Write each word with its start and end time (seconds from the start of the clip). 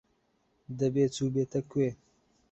دەبێ 0.79 1.05
چووبێتە 1.15 1.61
کوێ. 1.71 1.91